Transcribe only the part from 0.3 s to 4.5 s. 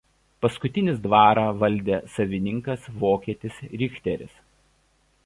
Paskutinis dvarą valdė savininkas vokietis Richteris.